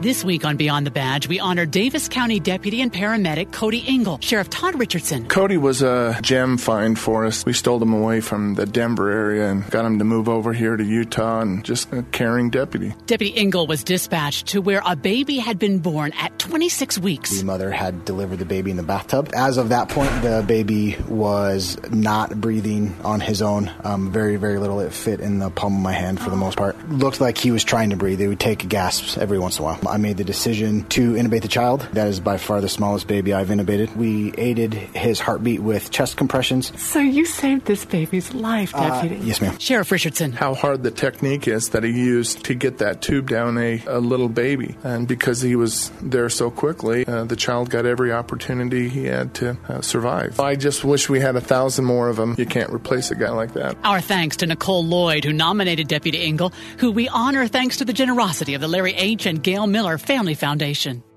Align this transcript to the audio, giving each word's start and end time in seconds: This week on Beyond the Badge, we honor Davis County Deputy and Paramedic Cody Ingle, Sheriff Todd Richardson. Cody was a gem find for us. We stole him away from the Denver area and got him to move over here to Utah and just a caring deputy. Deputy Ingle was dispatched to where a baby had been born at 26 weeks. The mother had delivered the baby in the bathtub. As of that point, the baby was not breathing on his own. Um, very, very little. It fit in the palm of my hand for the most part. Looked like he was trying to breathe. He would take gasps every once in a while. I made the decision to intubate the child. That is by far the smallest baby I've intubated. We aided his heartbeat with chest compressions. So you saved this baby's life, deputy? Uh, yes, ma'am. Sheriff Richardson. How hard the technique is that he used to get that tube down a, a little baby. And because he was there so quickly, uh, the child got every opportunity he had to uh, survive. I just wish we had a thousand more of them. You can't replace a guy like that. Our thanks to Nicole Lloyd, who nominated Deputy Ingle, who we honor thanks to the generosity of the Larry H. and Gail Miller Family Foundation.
This 0.00 0.24
week 0.24 0.44
on 0.44 0.56
Beyond 0.56 0.86
the 0.86 0.92
Badge, 0.92 1.26
we 1.26 1.40
honor 1.40 1.66
Davis 1.66 2.06
County 2.06 2.38
Deputy 2.38 2.82
and 2.82 2.92
Paramedic 2.92 3.52
Cody 3.52 3.78
Ingle, 3.78 4.20
Sheriff 4.20 4.48
Todd 4.48 4.78
Richardson. 4.78 5.26
Cody 5.26 5.56
was 5.56 5.82
a 5.82 6.16
gem 6.22 6.56
find 6.56 6.96
for 6.96 7.26
us. 7.26 7.44
We 7.44 7.52
stole 7.52 7.82
him 7.82 7.92
away 7.92 8.20
from 8.20 8.54
the 8.54 8.64
Denver 8.64 9.10
area 9.10 9.50
and 9.50 9.68
got 9.70 9.84
him 9.84 9.98
to 9.98 10.04
move 10.04 10.28
over 10.28 10.52
here 10.52 10.76
to 10.76 10.84
Utah 10.84 11.40
and 11.40 11.64
just 11.64 11.92
a 11.92 12.04
caring 12.04 12.50
deputy. 12.50 12.94
Deputy 13.06 13.32
Ingle 13.32 13.66
was 13.66 13.82
dispatched 13.82 14.46
to 14.48 14.60
where 14.60 14.82
a 14.86 14.94
baby 14.94 15.38
had 15.38 15.58
been 15.58 15.80
born 15.80 16.12
at 16.12 16.38
26 16.38 17.00
weeks. 17.00 17.36
The 17.36 17.44
mother 17.44 17.72
had 17.72 18.04
delivered 18.04 18.38
the 18.38 18.44
baby 18.44 18.70
in 18.70 18.76
the 18.76 18.84
bathtub. 18.84 19.30
As 19.34 19.56
of 19.56 19.70
that 19.70 19.88
point, 19.88 20.12
the 20.22 20.44
baby 20.46 20.96
was 21.08 21.76
not 21.90 22.40
breathing 22.40 22.94
on 23.02 23.18
his 23.18 23.42
own. 23.42 23.68
Um, 23.82 24.12
very, 24.12 24.36
very 24.36 24.60
little. 24.60 24.78
It 24.78 24.92
fit 24.92 25.18
in 25.18 25.40
the 25.40 25.50
palm 25.50 25.74
of 25.74 25.82
my 25.82 25.92
hand 25.92 26.20
for 26.20 26.30
the 26.30 26.36
most 26.36 26.56
part. 26.56 26.76
Looked 26.88 27.20
like 27.20 27.36
he 27.36 27.50
was 27.50 27.64
trying 27.64 27.90
to 27.90 27.96
breathe. 27.96 28.20
He 28.20 28.28
would 28.28 28.38
take 28.38 28.68
gasps 28.68 29.18
every 29.18 29.40
once 29.40 29.58
in 29.58 29.64
a 29.64 29.64
while. 29.64 29.87
I 29.88 29.96
made 29.96 30.16
the 30.16 30.24
decision 30.24 30.84
to 30.90 31.14
intubate 31.14 31.42
the 31.42 31.48
child. 31.48 31.88
That 31.92 32.08
is 32.08 32.20
by 32.20 32.36
far 32.38 32.60
the 32.60 32.68
smallest 32.68 33.06
baby 33.06 33.32
I've 33.32 33.48
intubated. 33.48 33.94
We 33.96 34.32
aided 34.36 34.74
his 34.74 35.20
heartbeat 35.20 35.60
with 35.60 35.90
chest 35.90 36.16
compressions. 36.16 36.72
So 36.80 37.00
you 37.00 37.24
saved 37.24 37.66
this 37.66 37.84
baby's 37.84 38.32
life, 38.34 38.72
deputy? 38.72 39.16
Uh, 39.16 39.24
yes, 39.24 39.40
ma'am. 39.40 39.58
Sheriff 39.58 39.90
Richardson. 39.90 40.32
How 40.32 40.54
hard 40.54 40.82
the 40.82 40.90
technique 40.90 41.48
is 41.48 41.70
that 41.70 41.84
he 41.84 41.90
used 41.90 42.44
to 42.44 42.54
get 42.54 42.78
that 42.78 43.02
tube 43.02 43.28
down 43.28 43.58
a, 43.58 43.82
a 43.86 43.98
little 43.98 44.28
baby. 44.28 44.76
And 44.84 45.08
because 45.08 45.40
he 45.40 45.56
was 45.56 45.90
there 46.02 46.28
so 46.28 46.50
quickly, 46.50 47.06
uh, 47.06 47.24
the 47.24 47.36
child 47.36 47.70
got 47.70 47.86
every 47.86 48.12
opportunity 48.12 48.88
he 48.88 49.04
had 49.04 49.34
to 49.34 49.56
uh, 49.68 49.80
survive. 49.80 50.40
I 50.40 50.56
just 50.56 50.84
wish 50.84 51.08
we 51.08 51.20
had 51.20 51.36
a 51.36 51.40
thousand 51.40 51.84
more 51.84 52.08
of 52.08 52.16
them. 52.16 52.34
You 52.38 52.46
can't 52.46 52.72
replace 52.72 53.10
a 53.10 53.14
guy 53.14 53.30
like 53.30 53.54
that. 53.54 53.76
Our 53.84 54.00
thanks 54.00 54.36
to 54.38 54.46
Nicole 54.46 54.84
Lloyd, 54.84 55.24
who 55.24 55.32
nominated 55.32 55.88
Deputy 55.88 56.22
Ingle, 56.22 56.52
who 56.78 56.90
we 56.90 57.08
honor 57.08 57.46
thanks 57.46 57.78
to 57.78 57.84
the 57.84 57.92
generosity 57.92 58.54
of 58.54 58.60
the 58.60 58.68
Larry 58.68 58.94
H. 58.94 59.26
and 59.26 59.42
Gail 59.42 59.66
Miller 59.78 59.96
Family 59.96 60.34
Foundation. 60.34 61.07